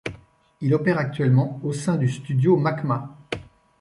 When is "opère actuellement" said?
0.73-1.59